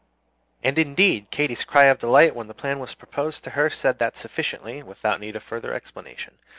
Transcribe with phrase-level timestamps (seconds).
[0.63, 4.17] And indeed Katy's cry of delight when the plan was proposed to her said that
[4.17, 6.39] sufficiently, without need of further explanation.